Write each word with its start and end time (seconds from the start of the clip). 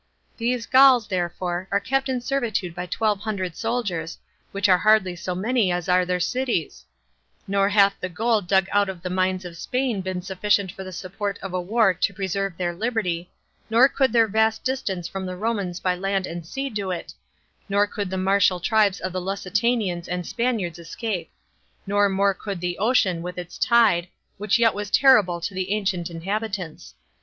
These 0.37 0.65
Gauls, 0.65 1.07
therefore, 1.09 1.67
are 1.69 1.79
kept 1.79 2.09
in 2.09 2.21
servitude 2.21 2.73
by 2.73 2.87
twelve 2.87 3.19
hundred 3.19 3.55
soldiers, 3.55 4.17
which 4.51 4.67
are 4.67 4.79
hardly 4.79 5.15
so 5.15 5.35
many 5.35 5.71
as 5.71 5.87
are 5.87 6.07
their 6.07 6.19
cities; 6.19 6.85
nor 7.47 7.69
hath 7.69 7.93
the 7.99 8.09
gold 8.09 8.47
dug 8.47 8.65
out 8.71 8.89
of 8.89 9.03
the 9.03 9.11
mines 9.11 9.45
of 9.45 9.55
Spain 9.57 10.01
been 10.01 10.23
sufficient 10.23 10.71
for 10.71 10.83
the 10.83 10.91
support 10.91 11.37
of 11.43 11.53
a 11.53 11.61
war 11.61 11.93
to 11.93 12.13
preserve 12.15 12.57
their 12.57 12.73
liberty, 12.73 13.29
nor 13.69 13.87
could 13.87 14.11
their 14.11 14.27
vast 14.27 14.63
distance 14.63 15.07
from 15.07 15.27
the 15.27 15.35
Romans 15.35 15.79
by 15.79 15.93
land 15.93 16.25
and 16.25 16.41
by 16.41 16.47
sea 16.47 16.71
do 16.71 16.89
it; 16.89 17.13
nor 17.69 17.85
could 17.85 18.09
the 18.09 18.17
martial 18.17 18.59
tribes 18.59 18.99
of 19.01 19.13
the 19.13 19.21
Lusitanians 19.21 20.07
and 20.07 20.25
Spaniards 20.25 20.79
escape; 20.79 21.29
no 21.85 22.09
more 22.09 22.33
could 22.33 22.59
the 22.59 22.79
ocean, 22.79 23.21
with 23.21 23.37
its 23.37 23.55
tide, 23.55 24.07
which 24.39 24.57
yet 24.57 24.73
was 24.73 24.89
terrible 24.89 25.39
to 25.39 25.53
the 25.53 25.71
ancient 25.71 26.09
inhabitants. 26.09 26.95